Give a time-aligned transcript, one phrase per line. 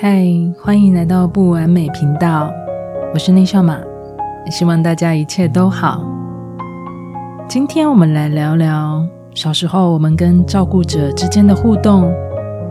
[0.00, 0.24] 嗨，
[0.56, 2.52] 欢迎来到不完美频道，
[3.12, 3.80] 我是内笑马，
[4.48, 6.04] 希望大家一切都好。
[7.48, 12.14] 今天我们来聊聊小时候我们跟照顾者之间的互动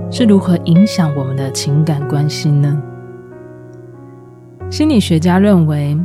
[0.09, 2.81] 是如何影响我们的情感关系呢？
[4.71, 5.99] 心理学家认为，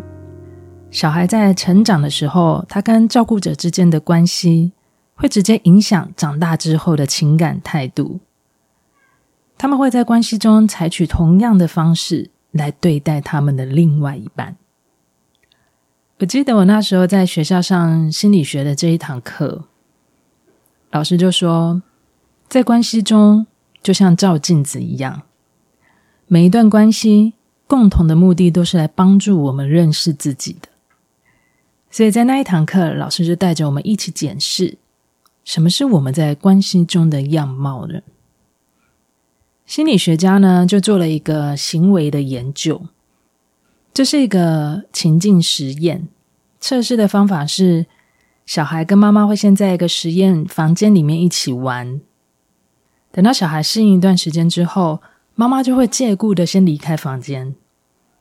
[0.90, 4.72] 小孩在成长的时候，他跟照顾者之间的关系
[5.14, 8.18] 会直接影响长大之后的情感态度。
[9.62, 14.56] 他们会在关系中采取同样的方式来对待他们的另外一半。
[16.18, 19.66] 我记得我那时候在学校上心理学的这一堂课，
[20.90, 21.80] 老师就说，
[22.48, 23.46] 在关系中
[23.80, 25.22] 就像照镜子一样，
[26.26, 27.34] 每一段关系
[27.68, 30.68] 共同的目的都是来帮助我们认识自己的。
[31.88, 34.76] 所以在那一堂课，老师就带着我们一起检视，
[35.44, 38.00] 什么是我们在关系中的样貌呢？
[39.64, 42.82] 心理学家呢，就做了一个行为的研究，
[43.94, 46.08] 这是一个情境实验。
[46.60, 47.86] 测试的方法是，
[48.44, 52.00] 小孩跟妈妈会先在一个实验房间里面一起玩，
[53.10, 55.00] 等到小孩适应一段时间之后，
[55.34, 57.54] 妈妈就会借故的先离开房间，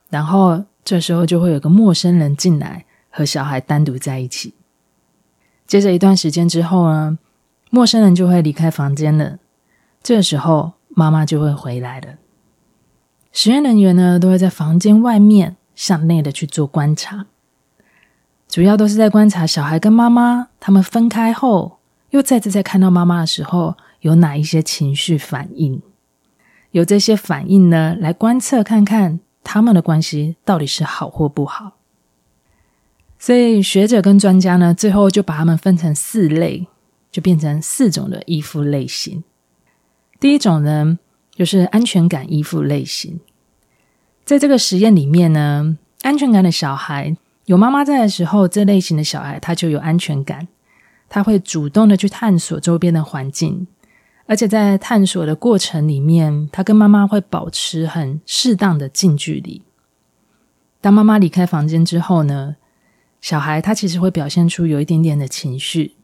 [0.09, 4.53] 然后这时候就会有个陌生人进来和小孩单独在一起。
[5.67, 7.19] 接着一段时间之后呢，
[7.69, 9.39] 陌生人就会离开房间了，
[10.01, 10.73] 这时候。
[10.95, 12.15] 妈妈就会回来了。
[13.31, 17.27] 实验人员呢，都会在房间外面向内的去做观察，
[18.47, 25.81] 主要都是在观察小孩跟妈妈他们分开后，又再次再看到妈妈的时候，有哪一些情绪反应。
[26.71, 31.77] 有这些反应呢，来观测看看他们的关系到底是好或不好。
[33.17, 36.67] 所以学者跟专家呢，最后就把他们分成四类，
[37.11, 39.23] 就变成四种的依附类型。
[40.21, 40.99] 第一种呢，
[41.31, 43.19] 就是安全感依附类型。
[44.23, 50.47] 在这个实验里面呢，安全感的小孩有妈妈在的时候，这类型的小孩他就有安全感，
[51.09, 53.65] 他会主动的去探索周边的环境，
[54.27, 59.63] 而且在探索的过程里面，他跟妈妈会保持很适当的近距离。
[60.79, 62.57] 当妈妈离开房间之后呢，
[63.21, 65.95] 小孩他其实会表现出有一点点的情绪，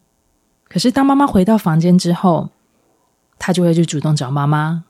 [0.68, 2.50] 可是当妈妈回到房间之后，
[3.38, 4.84] 他就会去主动找妈妈，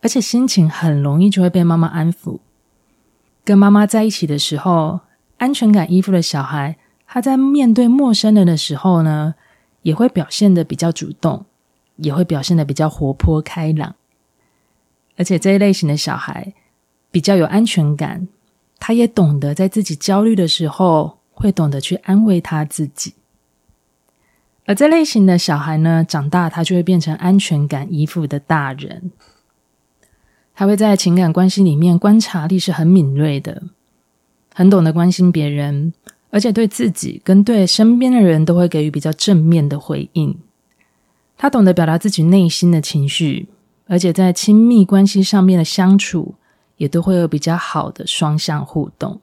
[0.00, 2.40] 而且心情很容易就会被妈妈安抚。
[3.44, 5.00] 跟妈妈在一起的时候，
[5.38, 6.76] 安全感依附的小孩，
[7.06, 9.34] 他在面对陌生人的时候呢，
[9.82, 11.44] 也会表现的比较主动，
[11.96, 13.94] 也会表现的比较活泼开朗。
[15.16, 16.54] 而且这一类型的小孩
[17.10, 18.28] 比较有安全感，
[18.78, 23.14] 他也懂得在自己焦虑的时候，会懂得去安慰他自己。
[24.64, 29.10] 而这类型的小孩呢，长大他就会变成安全感依附的大人。
[30.54, 33.62] 他会在情感关系里面观察力是很敏锐的，
[34.54, 35.92] 很懂得关心别人，
[36.30, 40.38] 而且对自己跟对身边的人都会给予比较正面的回应。
[41.36, 43.48] 他懂得表达自己内心的情绪，
[43.88, 46.36] 而且在亲密关系上面的相处
[46.76, 49.20] 也都会有比较好的双向互动。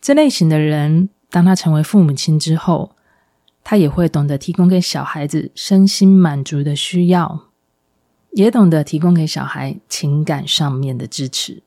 [0.00, 2.93] 这类型的人，当他成为父母亲之后，
[3.64, 7.48] 他也会懂得提供给小孩子身心满足的需要，
[8.32, 11.62] 也懂得提供给小孩情感上面的支持。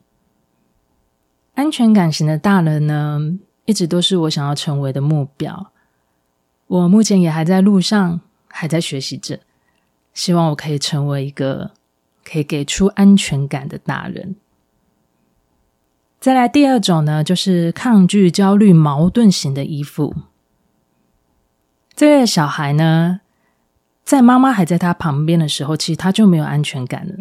[1.56, 3.19] 安全感型的大人呢，
[3.66, 5.72] 一直都是我想要成为的目标。
[6.68, 9.40] 我目前也还在路上，还在学习着，
[10.13, 11.72] 希望我可以成为一个
[12.24, 14.36] 可以给出安全感的大人。
[16.19, 20.13] 再来第二种呢，就是抗拒、焦虑、矛盾型的依附。
[21.97, 23.22] 这类小孩呢，
[24.03, 27.16] 在妈妈还在他旁边的时候，其实他就没有安全感了。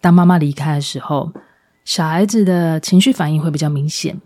[0.00, 1.30] 当妈妈离开的时候，
[1.84, 4.18] 小孩子的情绪反应会比较明显。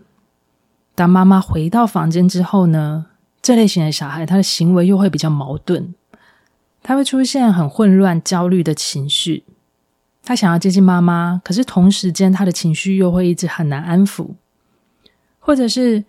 [0.95, 3.07] 当妈妈回到房间之后呢，
[3.41, 5.93] 这类型的小孩他的行为又会比较矛盾，
[6.81, 9.43] 他会出现很混乱、焦虑的情绪。
[10.23, 14.29] 他想要接近妈妈，可是同时间他的情绪又会一直很难安抚，
[15.39, 16.05] 或者是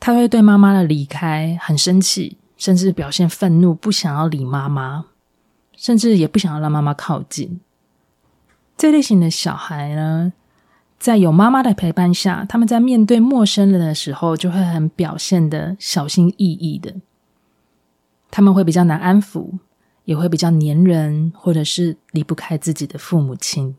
[0.00, 2.38] 他会对妈妈的离开很生气。
[2.64, 5.04] 甚至表现愤怒，不想要理妈妈，
[5.76, 7.60] 甚至也不想要让妈妈靠近。
[8.74, 10.32] 这类型的小孩呢，
[10.98, 16.94] 在有妈妈的陪伴下，他们在面对陌生人的时候，就会很表现的小心翼翼的。
[18.30, 19.58] 他们会比较难安抚，
[20.06, 23.76] 也会比较黏人，或者是离不开自己的父母亲。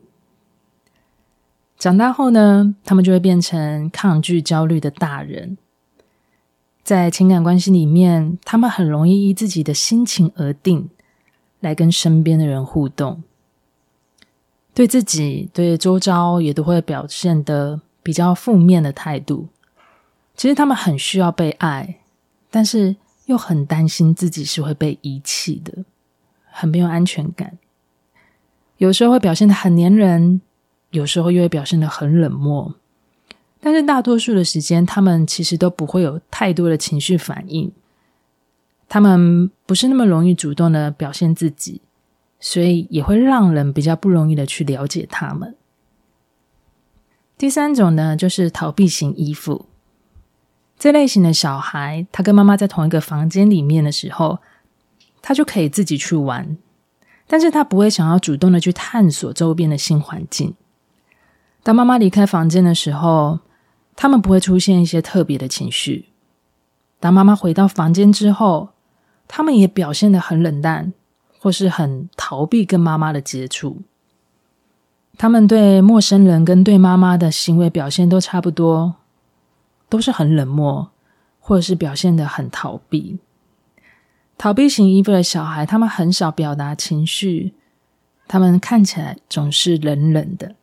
[1.79, 5.57] 长大后呢，他们就会变成抗拒、焦虑的大人。
[6.85, 10.87] 在情感关系里面，他们很容易依自己的心情而定，
[11.59, 13.23] 来跟身边的人互动。
[14.71, 19.47] 对自己、对周遭也都会表现得比较负面的态度。
[20.35, 22.01] 其实他们很需要被爱，
[22.51, 22.95] 但是
[23.25, 25.83] 又很担心自己是会被遗弃的，
[26.51, 27.57] 很没有安全感。
[28.77, 30.39] 有时候会表现得很黏人，
[30.91, 32.75] 有时候又会表现得很冷漠。
[33.60, 37.72] 但是大多数的时间，他们其实都不会有太多的情绪反应。
[38.88, 41.81] 他们不是那么容易主动的表现自己，
[42.40, 45.56] 所以也会让人比较不容易的去了解他们。
[47.38, 49.66] 第三种呢，就是逃避型依附。
[50.78, 54.40] 这类型的小孩，他跟妈妈在同一个房间里面的时候，
[55.22, 56.56] 他就可以自己去玩，
[57.25, 60.54] 但是他不会想要主动的去探索周边的新环境。
[61.65, 63.39] 当妈妈离开房间的时候，
[63.95, 66.09] 他们不会出现一些特别的情绪。
[67.00, 68.69] 当妈妈回到房间之后，
[69.27, 70.94] 他们也表现得很冷淡，
[71.39, 73.81] 或是很逃避跟妈妈的接触。
[75.17, 78.97] 他们对陌生人跟对妈妈的行为表现都差不多，
[79.89, 80.91] 都是很冷漠，
[81.39, 83.18] 或者是表现得很逃避。
[84.38, 87.56] 逃避型依附的小孩，他们很少表达情绪，
[88.27, 90.53] 他们看起来总是冷冷的。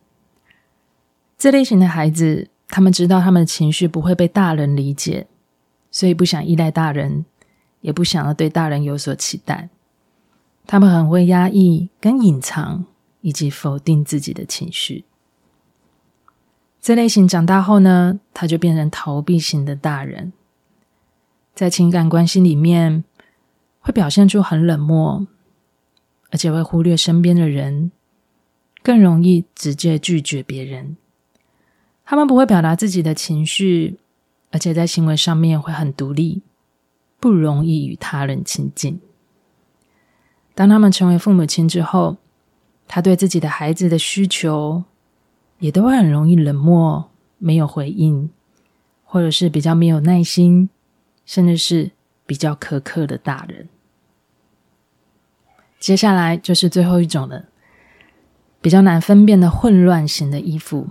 [1.43, 2.47] 这类型的孩子。
[2.69, 5.27] 他们知道他们的情绪不会被大人理解，
[5.91, 7.25] 所以不想依赖大人，
[7.81, 9.69] 也不想要对大人有所期待。
[10.65, 12.85] 他们很会压抑、跟隐藏
[13.19, 15.03] 以及否定自己的情绪。
[16.79, 20.31] 这类型长大后呢，他就变成逃避型的大人，
[21.53, 23.03] 在情感关系里面
[23.81, 25.27] 会表现出很冷漠，
[26.31, 27.91] 而且会忽略身边的人，
[28.81, 30.95] 更容易直接拒绝别人。
[32.05, 33.97] 他们不会表达自己的情绪，
[34.51, 36.41] 而且在行为上面会很独立，
[37.19, 38.99] 不容易与他人亲近。
[40.53, 42.17] 当他们成为父母亲之后，
[42.87, 44.83] 他对自己的孩子的需求
[45.59, 47.09] 也都会很容易冷漠，
[47.39, 48.29] 没有回应，
[49.03, 50.69] 或者是比较没有耐心，
[51.25, 51.91] 甚至是
[52.25, 53.69] 比较苛刻的大人。
[55.79, 57.45] 接下来就是最后一种了，
[58.61, 60.89] 比较难分辨的混乱型的依附。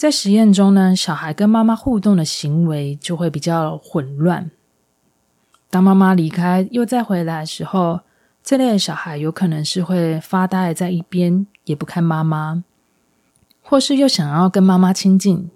[0.00, 4.50] 在实验中呢，小孩跟妈妈互动的行为就会比较混乱。
[5.68, 8.00] 当妈妈离开又再回来的时候，
[8.42, 12.64] 这类的小孩有可能是会发呆在一边，也不看妈妈，
[13.60, 15.50] 或是又想要跟妈妈亲近，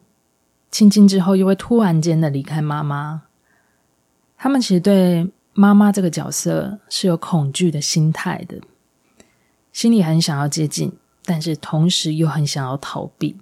[0.70, 3.22] 亲近之后又会突然间的离开妈妈。
[4.36, 8.60] 他们其实对妈妈这个角色是有恐惧的心态的，
[9.72, 10.92] 心里很想要接近，
[11.24, 13.38] 但是同时又很想要逃避。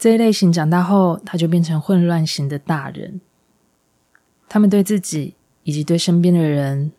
[0.00, 3.20] 这一类型长大后，他就变成混乱型的大人。
[4.48, 6.92] 他们对自己以及对身边的人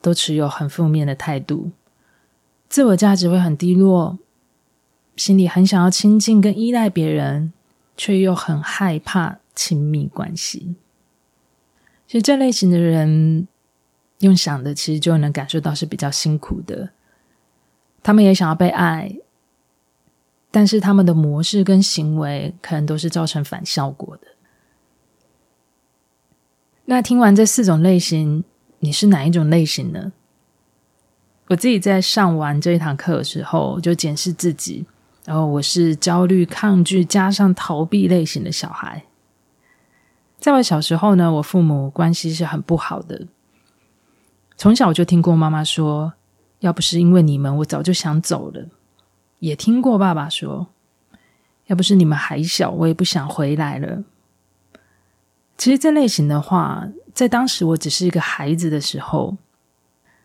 [0.00, 1.70] 都持有很负面的态度，
[2.68, 4.18] 自我价值会很低落，
[5.14, 7.52] 心里很想要亲近跟依赖别人，
[7.96, 10.74] 却又很害怕亲密关系。
[12.08, 13.46] 其实这类型的人
[14.18, 16.90] 用想的，其实就能感受到是比较辛苦的。
[18.02, 19.14] 他们也想要被爱。
[20.52, 24.28] 但是他们的模式跟行为可能都是造成反效果的。
[26.84, 28.44] 那听完这四种类型，
[28.80, 30.12] 你是哪一种类型呢？
[31.48, 34.84] 我自己在上完这一堂课的时候，就检视自己，
[35.24, 39.04] 然后我是焦虑、抗拒加上逃避类型的小孩。
[40.38, 43.26] 在我小时候呢，我父母关系是很不好的。
[44.58, 46.12] 从小我就听过妈妈说
[46.60, 48.66] ：“要不是因为你们，我早就想走了。”
[49.42, 50.68] 也听过爸爸说
[51.66, 54.04] ：“要不是你们还小，我也不想回来了。”
[55.58, 59.36] 其实这类型的话，在当时我只是一个孩子的时候，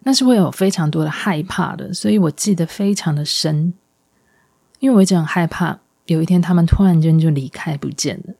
[0.03, 3.73] 那是会有非常多的害怕的，所以我记得非常的深。
[4.77, 8.35] 因为我一直很害怕，有一天他们突然间就离开不见了。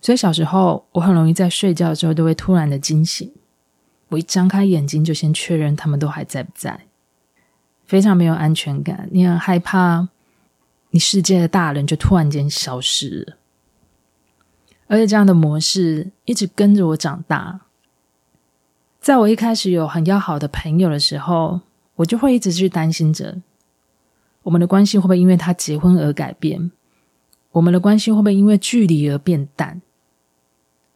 [0.00, 3.32] 所以小时候我很容易在睡觉的时候都会突然的惊醒，
[4.08, 6.87] 我一张开眼睛就先确认他们都还在不在。
[7.88, 10.08] 非常没有安全感，你很害怕，
[10.90, 13.36] 你世界的大人就突然间消失了，
[14.88, 17.62] 而且这样的模式一直跟着我长大。
[19.00, 21.62] 在我一开始有很要好的朋友的时候，
[21.96, 23.40] 我就会一直去担心着，
[24.42, 26.70] 我们的关系会不会因为他结婚而改变？
[27.52, 29.80] 我们的关系会不会因为距离而变淡？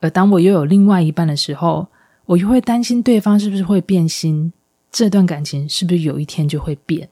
[0.00, 1.88] 而当我又有另外一半的时候，
[2.26, 4.52] 我又会担心对方是不是会变心？
[4.92, 7.08] 这段感情是不是有一天就会变？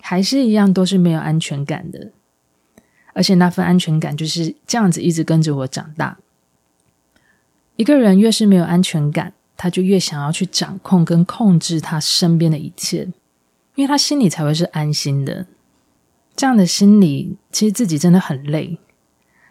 [0.00, 2.10] 还是一样都是没有安全感的，
[3.12, 6.18] 而且那份安全感就是这样子一直跟着我长大。
[7.76, 13.04] 一个人越是没有安全感，他就越想要去掌控跟控制他身边的一切，
[13.76, 15.46] 因为他心里才会是安心的。
[16.34, 18.78] 这样的心理，其实自己真的很累。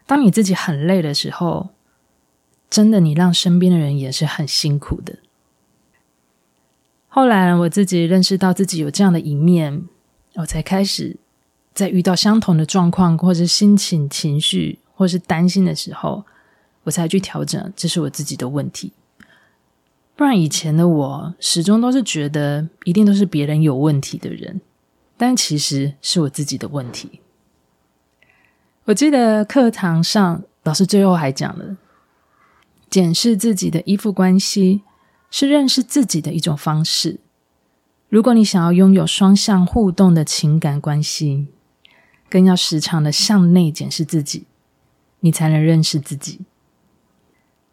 [0.05, 1.69] 当你自己很累的时候，
[2.69, 5.19] 真的你让身边的人也是很辛苦的。
[7.11, 9.83] 后来我自己认识到自己有这样的一面，
[10.35, 11.17] 我才开始
[11.73, 16.23] 在遇到相同的状况，或是心情、情绪，或是担心的时候，
[16.83, 18.93] 我才去调整，这是我自己的问题。
[20.15, 24.61] 不然以前的我始终都是觉得一定都是别人有问题的人，
[25.17, 27.21] 但其实是我自己的问题。
[28.85, 31.77] 我记得课堂上老师最后还讲了，
[32.89, 34.81] 检视自己的依附关系
[35.29, 37.19] 是认识自己的一种方式。
[38.09, 41.48] 如果你想要拥有双向互动的情感关系，
[42.29, 44.45] 更要时常的向内检视自己，
[45.19, 46.39] 你才能认识自己。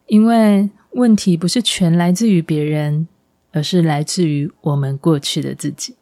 [0.06, 3.08] 因为问题不是全来自于别人，
[3.52, 5.96] 而是来自于我们过去的自己。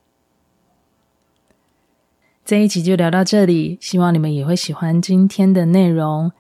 [2.45, 6.33] 这一集就聊到这里，希望你们也会喜欢今天的内容。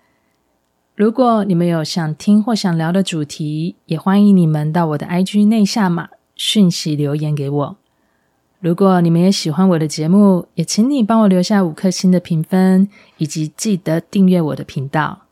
[0.96, 7.76] 如果你们有想听或想聊的主题，也欢迎你们到我的 IG 内下码讯息留言给我。
[8.60, 15.22] 如果你们也喜欢我的节目，也请你帮我留下五颗星的评分，以及记得订阅我的频道。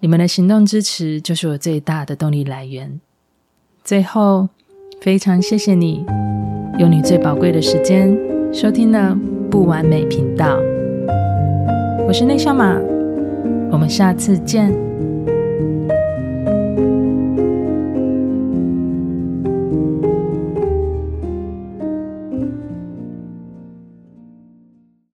[0.00, 2.98] 你们的行动支持就是我最大的动力来源。
[3.84, 4.48] 最后，
[5.02, 6.06] 非常谢谢你
[6.78, 8.18] 用你最宝贵的时间
[8.50, 9.14] 收听了
[9.50, 10.56] 不完美频道。
[12.08, 12.74] 我是内向马，
[13.70, 14.85] 我们下次见。